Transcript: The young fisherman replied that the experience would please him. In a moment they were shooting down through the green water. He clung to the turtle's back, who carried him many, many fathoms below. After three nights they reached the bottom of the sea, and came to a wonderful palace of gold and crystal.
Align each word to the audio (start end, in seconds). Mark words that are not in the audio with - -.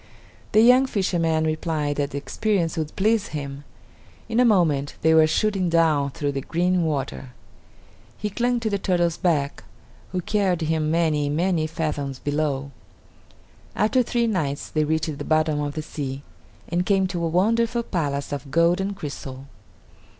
The 0.53 0.61
young 0.61 0.87
fisherman 0.87 1.43
replied 1.43 1.97
that 1.97 2.09
the 2.09 2.17
experience 2.17 2.75
would 2.75 2.95
please 2.95 3.27
him. 3.37 3.65
In 4.27 4.39
a 4.39 4.43
moment 4.45 4.95
they 5.03 5.13
were 5.13 5.27
shooting 5.27 5.69
down 5.69 6.09
through 6.09 6.31
the 6.31 6.41
green 6.41 6.81
water. 6.85 7.33
He 8.17 8.31
clung 8.31 8.59
to 8.61 8.69
the 8.71 8.79
turtle's 8.79 9.17
back, 9.17 9.63
who 10.11 10.19
carried 10.21 10.61
him 10.61 10.89
many, 10.89 11.29
many 11.29 11.67
fathoms 11.67 12.17
below. 12.17 12.71
After 13.75 14.01
three 14.01 14.25
nights 14.25 14.69
they 14.69 14.85
reached 14.85 15.19
the 15.19 15.23
bottom 15.23 15.61
of 15.61 15.75
the 15.75 15.83
sea, 15.83 16.23
and 16.67 16.83
came 16.83 17.05
to 17.05 17.23
a 17.23 17.27
wonderful 17.27 17.83
palace 17.83 18.31
of 18.31 18.49
gold 18.49 18.81
and 18.81 18.95
crystal. 18.95 19.45